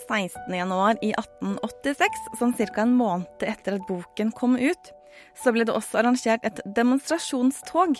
[0.07, 2.83] 16.1 i 1886, sånn ca.
[2.83, 4.91] en måned etter at boken kom ut,
[5.37, 7.99] så ble det også arrangert et demonstrasjonstog,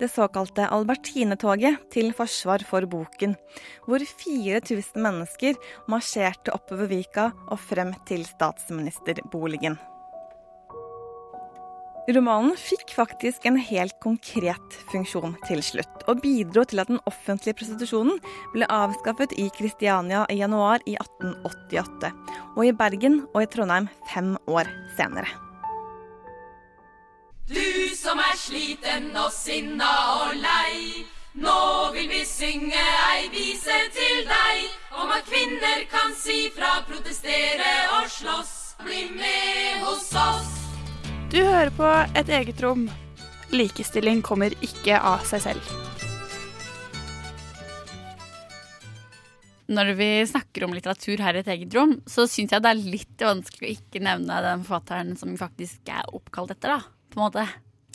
[0.00, 3.36] det såkalte Albertinetoget, til forsvar for boken,
[3.86, 5.58] hvor 4000 mennesker
[5.90, 9.78] marsjerte oppover Vika og frem til statsministerboligen.
[12.04, 17.56] Romanen fikk faktisk en helt konkret funksjon til slutt, og bidro til at den offentlige
[17.56, 18.18] prostitusjonen
[18.52, 22.10] ble avskaffet i Kristiania i januar i 1888,
[22.58, 25.30] og i Bergen og i Trondheim fem år senere.
[27.48, 29.92] Du som er sliten og sinna
[30.24, 31.04] og lei.
[31.40, 34.68] Nå vil vi synge ei vise til deg
[35.00, 38.52] om at kvinner kan si fra, protestere og slåss.
[38.84, 40.63] Bli med hos oss.
[41.34, 42.84] Du hører på Et eget rom.
[43.50, 45.72] Likestilling kommer ikke av seg selv.
[49.74, 52.84] Når vi snakker om litteratur her i et eget rom, så syns jeg det er
[52.84, 57.10] litt vanskelig å ikke nevne den forfatteren som faktisk er oppkalt etter, da.
[57.10, 57.48] På en måte.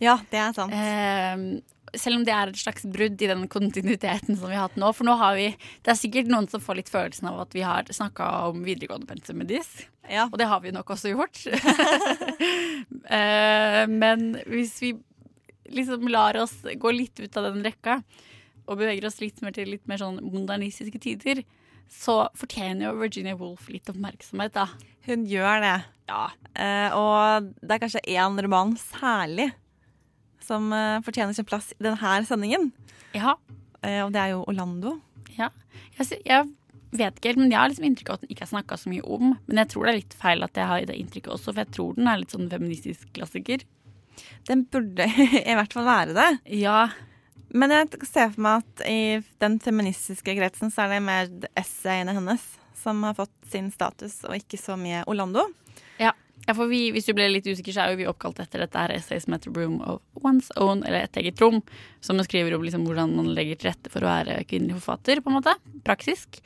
[0.04, 0.76] Ja, det er sant.
[0.76, 4.80] Eh, selv om det er et slags brudd i den kontinuiteten som vi har hatt
[4.80, 4.92] nå.
[4.96, 5.48] For nå har vi
[5.86, 9.10] Det er sikkert noen som får litt følelsen av at vi har snakka om videregående
[9.10, 9.70] pensum med DIS.
[10.10, 10.28] Ja.
[10.32, 11.38] Og det har vi nok også gjort.
[13.10, 14.96] uh, men hvis vi
[15.70, 18.02] liksom lar oss gå litt ut av den rekka,
[18.70, 21.42] og beveger oss litt mer til litt mer sånn modernistiske tider,
[21.90, 24.68] så fortjener jo Virginia Woolf litt oppmerksomhet, da.
[25.08, 25.78] Hun gjør det.
[26.10, 26.26] Ja.
[26.54, 29.50] Uh, og det er kanskje én roman særlig
[30.46, 32.72] som eh, fortjener sin plass i denne sendingen.
[33.16, 33.36] Ja.
[33.82, 34.98] Eh, og det er jo Orlando.
[35.38, 35.50] Ja.
[35.98, 36.48] Jeg, jeg
[36.96, 38.92] vet ikke helt, men jeg har liksom inntrykk av at den ikke er snakka så
[38.92, 39.36] mye om.
[39.48, 41.76] Men jeg tror det er litt feil at jeg har det inntrykket også, for jeg
[41.76, 43.66] tror den er litt sånn feministisk klassiker.
[44.50, 45.06] Den burde
[45.52, 46.30] i hvert fall være det.
[46.60, 46.88] Ja.
[47.50, 49.02] Men jeg ser for meg at i
[49.42, 52.44] den feministiske kretsen så er det mer essayene hennes
[52.80, 55.50] som har fått sin status, og ikke så mye Orlando.
[56.48, 56.56] Ja.
[56.56, 58.92] for vi, Hvis du ble litt usikker, så er jo vi oppkalt etter dette her
[58.92, 61.62] essay som heter 'Room of One's Own', eller Et eget rom,
[62.02, 65.30] som skriver om liksom hvordan man legger til rette for å være kvinnelig forfatter, på
[65.30, 65.56] en måte.
[65.84, 66.42] Praksisk.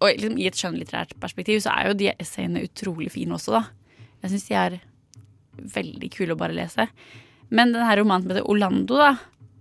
[0.00, 3.64] Og liksom, i et skjønnlitterært perspektiv så er jo de essayene utrolig fine også, da.
[4.22, 4.80] Jeg syns de er
[5.58, 6.88] veldig kule å bare lese.
[7.50, 9.18] Men denne romanen som heter 'Orlando', da,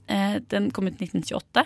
[0.07, 1.65] eh, den kom ut i 1928.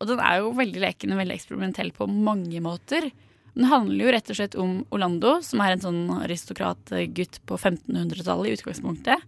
[0.00, 3.10] Og den er jo veldig leken og veldig eksperimentell på mange måter.
[3.54, 8.50] Den handler jo rett og slett om Orlando, som er en sånn aristokratgutt på 1500-tallet
[8.50, 9.24] i utgangspunktet.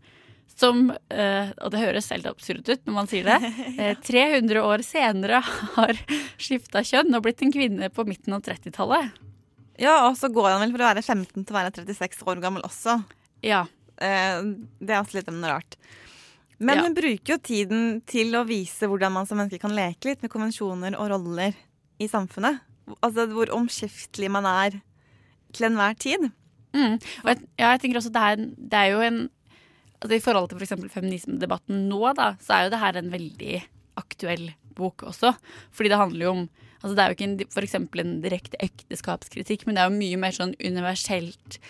[0.53, 3.39] Som, eh, og det høres helt absurd ut når man sier det,
[3.81, 5.97] eh, 300 år senere har
[6.37, 9.11] skifta kjønn og blitt en kvinne på midten av 30-tallet.
[9.81, 12.43] Ja, og så går han vel fra å være 15 til å være 36 år
[12.45, 12.99] gammel også.
[13.43, 13.65] Ja.
[13.97, 14.43] Eh,
[14.79, 15.79] det er også litt rart.
[16.63, 16.83] Men Ja.
[16.85, 20.31] hun bruker jo tiden til å vise hvordan man som menneske kan leke litt med
[20.31, 21.57] konvensjoner og roller
[21.99, 22.61] i samfunnet.
[23.01, 24.81] Altså hvor omskiftelig man er
[25.53, 26.31] til enhver tid.
[26.73, 26.97] Mm.
[26.97, 29.23] Og jeg, ja, jeg tenker også det er, det er jo en
[30.03, 30.75] altså I forhold til f.eks.
[30.91, 33.61] feminismedebatten nå, da, så er jo det her en veldig
[34.01, 35.35] aktuell bok også.
[35.75, 36.45] Fordi det handler jo om
[36.83, 40.01] altså Det er jo ikke en, for eksempel en direkte ekteskapskritikk, men det er jo
[40.01, 41.61] mye mer sånn universelt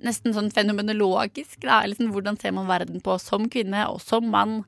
[0.00, 1.58] Nesten sånn fenomenologisk.
[1.60, 1.82] Da.
[1.84, 4.62] Liksom, hvordan ser man verden på som kvinne og som mann?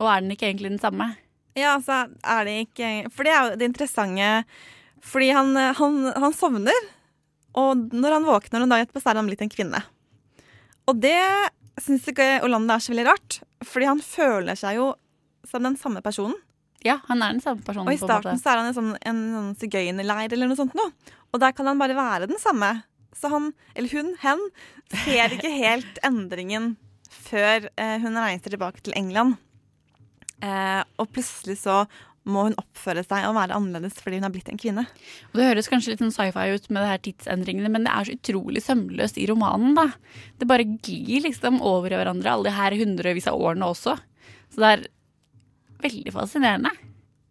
[0.00, 1.12] Og er den ikke egentlig den samme?
[1.54, 4.30] Ja, altså er det ikke For det er jo det interessante
[5.02, 6.86] Fordi han, han, han sovner,
[7.58, 9.82] og når han våkner en dag etterpå, så er han blitt en kvinne.
[10.88, 11.18] Og det
[11.80, 14.92] syns ikke Orlando er så veldig rart, fordi han føler seg jo
[15.48, 16.36] som den samme personen.
[16.82, 17.86] Ja, han er den samme personen.
[17.86, 20.90] Og i starten så er han i sånn, en sånn sigøynerleir eller noe sånt noe.
[21.30, 22.72] Og der kan han bare være den samme.
[23.16, 24.42] Så han, eller hun, hen,
[25.04, 26.74] ser ikke helt endringen
[27.12, 29.38] før eh, hun reiser tilbake til England.
[30.42, 31.84] Eh, og plutselig så
[32.24, 34.84] må hun oppføre seg og være annerledes fordi hun har blitt en kvinne.
[35.32, 38.04] Og Det høres kanskje litt sånn sci-fi ut med det her tidsendringene, men det er
[38.06, 39.74] så utrolig sømløst i romanen.
[39.74, 39.88] da.
[40.38, 43.96] Det bare glir liksom over i hverandre, alle de her hundrevis av årene også.
[44.54, 44.86] Så det er
[45.82, 46.70] veldig fascinerende.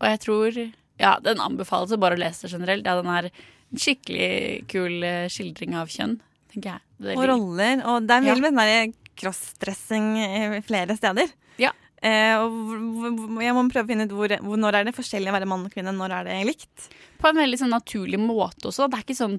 [0.01, 0.61] Og jeg tror
[1.01, 2.85] Ja, den anbefales bare å lese generelt.
[2.85, 6.19] Ja, den er en skikkelig kul eh, skildring av kjønn,
[6.53, 7.15] tenker jeg.
[7.17, 7.81] Og roller.
[7.89, 8.35] Og det er Ja.
[8.35, 11.31] med den derre crossdressing eh, flere steder.
[11.57, 11.71] Ja.
[12.01, 15.35] Eh, og jeg må prøve å finne ut hvor, hvor, når er det forskjellig å
[15.35, 16.87] være mann og kvinne, når er det likt?
[17.21, 18.89] På en veldig sånn naturlig måte også.
[18.89, 19.37] Det er ikke sånn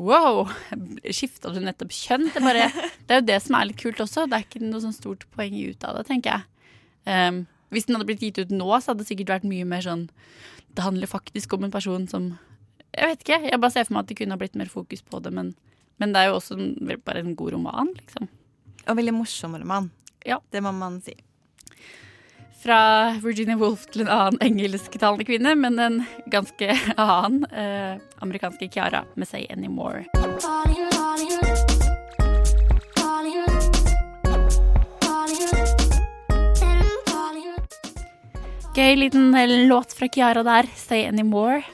[0.00, 0.46] wow,
[1.12, 2.28] skifta du nettopp kjønn?
[2.32, 2.68] Det bare,
[3.06, 4.26] det er jo det som er litt kult også.
[4.30, 6.46] Det er ikke noe sånn stort poeng ut av det, tenker jeg.
[7.10, 7.42] Um,
[7.74, 10.02] hvis den hadde blitt gitt ut nå, så hadde det sikkert vært mye mer sånn
[10.76, 12.26] Det handler faktisk om en person som
[12.92, 13.38] Jeg vet ikke.
[13.46, 15.54] Jeg bare ser for meg at det kunne ha blitt mer fokus på det, men,
[16.02, 16.70] men det er jo også en,
[17.06, 18.28] bare en god roman, liksom.
[18.86, 19.90] Og veldig morsom roman.
[20.26, 20.40] Ja.
[20.50, 21.14] Det må man si.
[22.60, 25.94] Fra Virginia Woolf til en annen engelsktalende kvinne, men en
[26.28, 30.04] ganske annen eh, amerikanske Kiara med 'Say Anymore'.
[38.76, 41.64] Gøy liten eh, låt fra Kiara der, 'Say Anymore'.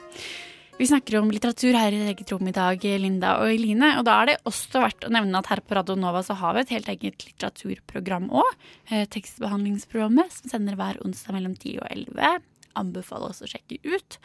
[0.77, 3.95] Vi snakker om litteratur her i eget rom i dag, Linda og Eline.
[3.97, 6.53] Og da er det også verdt å nevne at her på Radio Nova så har
[6.53, 8.51] vi et helt eget litteraturprogram òg.
[8.91, 12.45] Eh, tekstbehandlingsprogrammet som sender hver onsdag mellom 10 og 11.
[12.77, 14.19] Anbefaler oss å sjekke ut.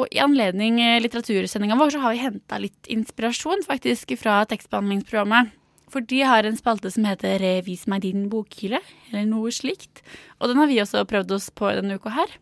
[0.00, 5.52] Og i anledning eh, litteratursendinga vår så har vi henta litt inspirasjon faktisk fra tekstbehandlingsprogrammet.
[5.92, 10.00] For de har en spalte som heter eh, Vis meg din bokhylle, eller noe slikt.
[10.40, 12.40] Og den har vi også prøvd oss på denne uka her.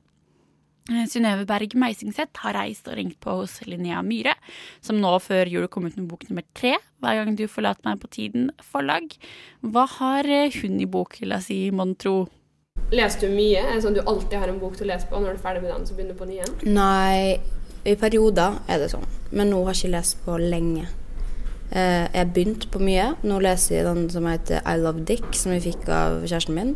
[0.88, 4.32] Eh, Synnøve Berg Meisingseth har reist og ringt på hos Linnea Myhre,
[4.80, 8.00] som nå før jul kom ut med bok nummer tre, Hver gang du forlater meg
[8.02, 9.12] på tiden forlag.
[9.62, 12.26] Hva har eh, hun i bokhylla si, mon tro?
[12.90, 13.60] Leser du mye?
[13.60, 15.38] Er det sånn du alltid har en bok til å lese på, og når du
[15.38, 16.56] er ferdig med den, så begynner du på ny igjen?
[16.74, 17.36] Nei,
[17.84, 19.04] i perioder er det sånn.
[19.30, 20.88] Men nå har jeg ikke lest på lenge.
[21.68, 23.10] Eh, jeg har begynt på mye.
[23.28, 26.74] Nå leser jeg den som heter I Love Dick, som jeg fikk av kjæresten min.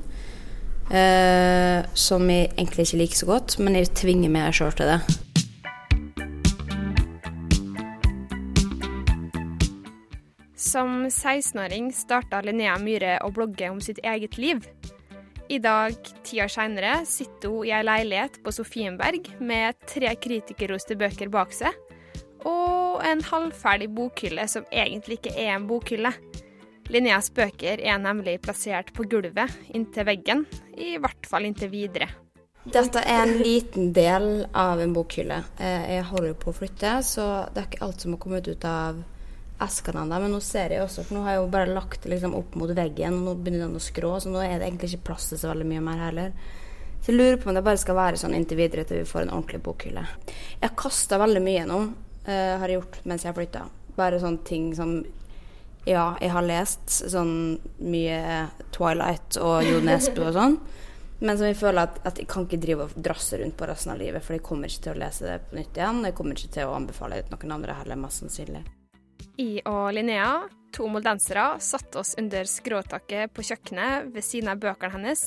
[0.92, 4.98] Eh, som jeg egentlig ikke liker så godt, men jeg tvinger meg sjøl til det.
[10.60, 14.60] Som 16-åring starta Linnea Myhre å blogge om sitt eget liv.
[15.52, 20.96] I dag, ti år seinere, sitter hun i ei leilighet på Sofienberg med tre kritikerroste
[21.00, 21.72] bøker bak seg,
[22.48, 26.12] og en halvferdig bokhylle som egentlig ikke er en bokhylle.
[26.90, 30.44] Linneas bøker er nemlig plassert på gulvet inntil veggen,
[30.76, 32.08] i hvert fall inntil videre.
[32.62, 35.40] Dette er en liten del av en bokhylle.
[35.58, 38.64] Eh, Jeg holder på å flytte, så det er ikke alt som har kommet ut
[38.64, 39.00] av
[39.62, 40.20] eskene ennå.
[40.22, 42.54] Men nå ser jeg også, for nå har jeg jo bare lagt det liksom opp
[42.54, 45.30] mot veggen, og nå begynner den å skrå, så nå er det egentlig ikke plass
[45.30, 46.32] til så veldig mye mer heller.
[47.02, 49.24] Så jeg lurer på om det bare skal være sånn inntil videre til vi får
[49.24, 50.04] en ordentlig bokhylle.
[50.60, 51.80] Jeg har kasta veldig mye nå,
[52.26, 53.64] eh, har jeg gjort mens jeg har flytta.
[53.96, 55.00] Bare sånne ting som
[55.88, 60.56] Ja, jeg har lest sånn mye Twilight og Jo Nesbø og sånn.
[61.22, 63.92] Men som jeg føler at, at jeg kan ikke drive og drasse rundt på resten
[63.94, 66.00] av livet, for jeg kommer ikke til å lese det på nytt igjen.
[66.06, 68.62] Jeg kommer ikke til å anbefale det til noen andre heller, mest sannsynlig.
[69.42, 70.32] I og Linnea,
[70.74, 75.24] to moldensere, satte oss under skråtaket på kjøkkenet ved siden av bøkene hennes,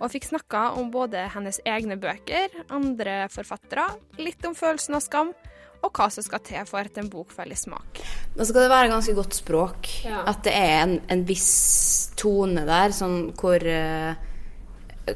[0.00, 3.86] og fikk snakka om både hennes egne bøker, andre forfattere,
[4.18, 5.34] litt om følelsen av skam,
[5.82, 8.02] og hva som skal til for at en bok faller i smak.
[8.36, 9.88] Da skal det være ganske godt språk.
[10.04, 10.22] Ja.
[10.28, 14.14] At det er en, en viss tone der, sånn hvor eh,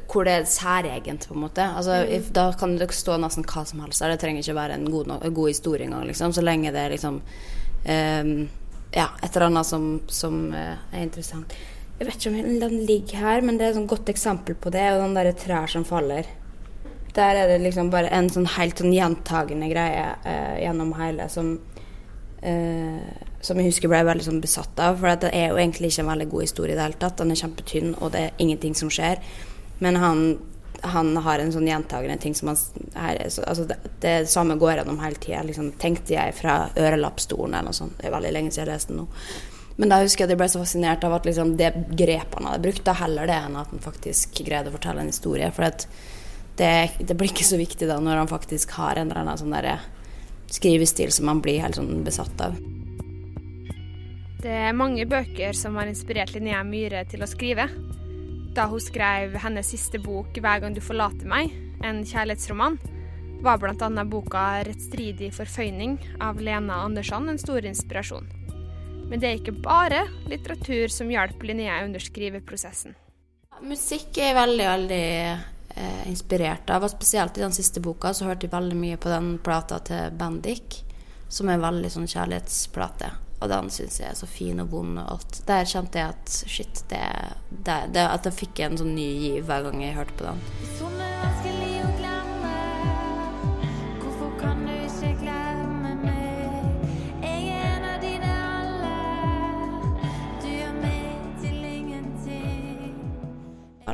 [0.07, 1.65] hvor det er særegent, på en måte.
[1.75, 2.13] Altså, Mm.
[2.15, 4.13] if, da kan det stå nesten hva som helst der.
[4.13, 6.31] Det trenger ikke være en god, en god historie engang, liksom.
[6.33, 7.21] Så lenge det er liksom
[7.85, 8.49] um,
[8.93, 11.53] Ja, et eller annet som, som uh, er interessant.
[11.99, 14.83] Jeg vet ikke om den ligger her, men det er et godt eksempel på det,
[14.91, 16.25] og den derre trær som faller.
[17.13, 21.57] Der er det liksom bare en sånn helt sånn gjentagende greie uh, gjennom hele som
[22.41, 23.01] eh,
[23.41, 24.99] som jeg husker ble veldig sånn besatt av.
[25.01, 27.17] For det er jo egentlig ikke en veldig god historie i det hele tatt.
[27.21, 29.21] Den er kjempetynn, og det er ingenting som skjer.
[29.81, 30.23] Men han,
[30.83, 32.59] han har en sånn gjentagende ting som han
[32.95, 35.43] her, er så- altså det, det samme går gjennom hele tida.
[35.43, 37.97] Liksom, tenkte jeg fra ørelappstolen eller noe sånt.
[37.97, 39.07] Det er veldig lenge siden jeg leste den nå.
[39.77, 42.45] Men da husker jeg at jeg ble så fascinert av at liksom, det grepet han
[42.51, 45.47] hadde brukt, da heller det enn at han faktisk greide å fortelle en historie.
[45.55, 45.63] For
[46.59, 49.55] det, det blir ikke så viktig da når han faktisk har en eller annen sånn
[49.55, 49.79] derre
[50.53, 52.57] skrivestil som man blir helt sånn besatt av.
[54.41, 57.67] Det er mange bøker som har inspirert Linnea Myhre til å skrive.
[58.55, 62.79] Da hun skrev hennes siste bok 'Hver gang du forlater meg', en kjærlighetsroman,
[63.41, 64.03] var bl.a.
[64.03, 68.27] boka 'Rettstridig forføyning' av Lena Andersson en stor inspirasjon.
[69.09, 72.95] Men det er ikke bare litteratur som hjelper Linnea under skriveprosessen.
[73.61, 75.05] Musikk er veldig, veldig
[75.75, 76.85] eh, inspirert av.
[76.85, 80.15] Og spesielt i den siste boka så hørte jeg veldig mye på den plata til
[80.17, 80.81] Bendik,
[81.31, 83.11] som er veldig sånn kjærlighetsplate.
[83.41, 85.39] Og den syns jeg er så fin og vond og alt.
[85.47, 87.01] Der kjente jeg at shit, det,
[87.49, 90.43] det, det At jeg fikk en sånn ny giv hver gang jeg hørte på den.
[90.77, 91.40] Sånn er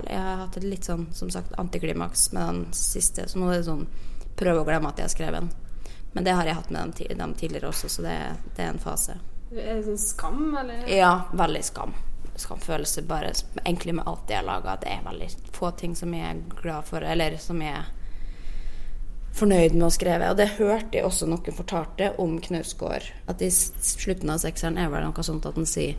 [0.08, 3.28] Jeg har hatt et litt sånn, som sagt, antiklimaks med den siste.
[3.28, 3.88] Så nå er det sånn
[4.38, 5.50] prøve å glemme at jeg har skrevet den.
[6.14, 8.18] Men det har jeg hatt med dem, dem tidligere også, så det,
[8.56, 9.18] det er en fase.
[9.54, 10.88] Er det skam, eller?
[10.92, 11.94] Ja, veldig skam.
[12.38, 13.34] Skamfølelse bare
[13.64, 14.78] egentlig med alt jeg har laga.
[14.82, 17.94] Det er veldig få ting som jeg er glad for, eller som jeg er
[19.38, 20.32] fornøyd med å skrive.
[20.32, 23.10] Og det hørte jeg også noen fortalte om Knausgård.
[23.30, 25.98] At i slutten av sekseren er vel noe sånt at han sier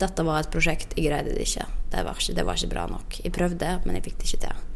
[0.00, 1.66] dette var et prosjekt, jeg greide det ikke.
[1.90, 3.20] Det var ikke, det var ikke bra nok.
[3.24, 4.66] Jeg prøvde, men jeg fikk det ikke til.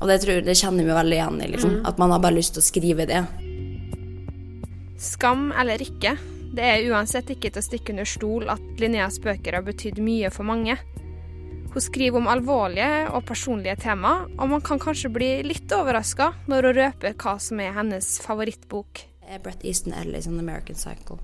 [0.00, 1.50] Og det, tror, det kjenner vi veldig igjen i.
[1.54, 1.74] Liksom.
[1.78, 1.84] Mm.
[1.88, 3.22] At man har bare lyst til å skrive det.
[5.00, 6.16] Skam eller ikke,
[6.54, 10.30] det er uansett ikke til å stikke under stol at Linneas bøker har betydd mye
[10.34, 10.76] for mange.
[11.74, 16.68] Hun skriver om alvorlige og personlige tema, og man kan kanskje bli litt overraska når
[16.68, 19.02] hun røper hva som er hennes favorittbok.
[19.42, 21.18] Brett Easton Ellis' An American Cycle.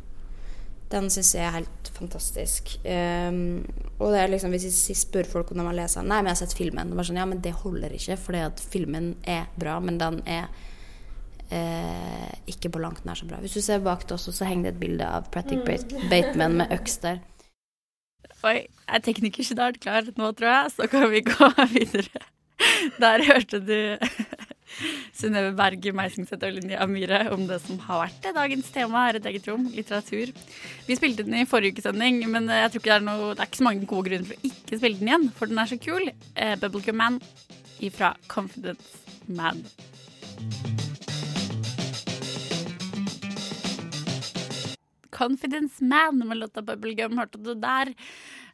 [0.90, 2.72] Den syns jeg er helt fantastisk.
[2.82, 3.60] Um,
[4.00, 6.32] og det er liksom, hvis jeg spør folk om de har lest den Nei, men
[6.32, 6.90] jeg har sett filmen.
[6.90, 10.18] Og bare sånn, ja, men det holder ikke, fordi at filmen er bra, men den
[10.26, 10.48] er
[11.54, 13.38] eh, ikke på langt nær så bra.
[13.44, 16.08] Hvis du ser bak det også, så henger det et bilde av Pratic Mm.
[16.10, 17.22] Bateman med øks der.
[18.50, 22.24] Oi, er tekniker snart klar nå, tror jeg, så kan vi gå videre.
[23.00, 23.76] Der hørte du
[25.18, 29.28] Synnøve Berg, Meisingseth og Linje Amire om det som har vært dagens tema her et
[29.30, 30.32] eget rom, litteratur.
[30.86, 33.44] Vi spilte den i forrige ukes sending, men jeg tror ikke det er noe Det
[33.44, 35.70] er ikke så mange gode grunner for å ikke spille den igjen, for den er
[35.70, 36.10] så kul.
[36.34, 37.20] Eh, Bubblegum Man
[37.80, 39.64] ifra Confidence Man.
[45.10, 47.92] Confidence Man med låta Bubblegum hørte du der.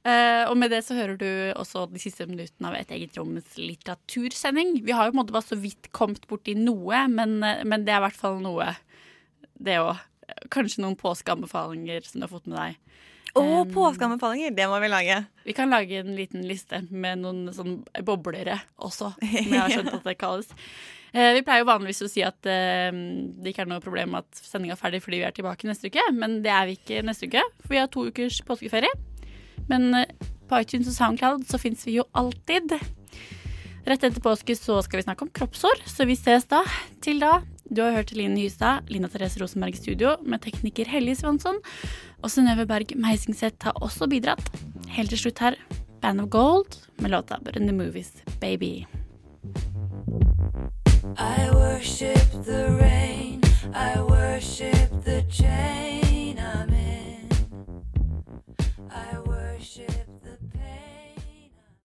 [0.06, 1.28] Eh, og med det så hører du
[1.58, 4.76] også de siste minuttene av Et eget roms litteratursending.
[4.86, 7.86] Vi har jo på en måte bare så vidt kommet borti noe, men, eh, men
[7.86, 8.76] det er i hvert fall noe,
[9.58, 9.96] det òg.
[10.52, 12.76] Kanskje noen påskeanbefalinger som du har fått med deg.
[13.36, 14.54] Å, Um, påskeanbefalinger!
[14.54, 15.16] Det må vi lage.
[15.44, 19.92] Vi kan lage en liten liste med noen sånn boblere også, som jeg har skjønt
[19.92, 20.48] at det kalles.
[21.16, 24.76] Vi pleier jo vanligvis å si at uh, det ikke er noe problem at sendinga
[24.76, 27.44] er ferdig fordi vi er tilbake neste uke, men det er vi ikke neste uke,
[27.60, 28.94] for vi har to ukers påskeferie.
[29.70, 30.08] Men eh,
[30.46, 32.76] på iTunes og Soundcloud så fins vi jo alltid.
[33.86, 36.64] Rett etter påske så skal vi snakke om kroppshår, så vi ses da.
[37.04, 37.40] Til da,
[37.70, 41.60] du har hørt Line Hystad, Lina Therese Rosenberg i studio, med tekniker Hellige Svansson.
[42.22, 44.50] Og Synnøve Berg Meisingseth har også bidratt.
[44.96, 45.58] Helt til slutt her,
[46.02, 48.86] Band of Gold med låta But in the Movies, Baby.
[51.18, 53.40] I worship the rain.
[53.74, 56.76] I worship the chain I'm
[59.66, 60.05] shiver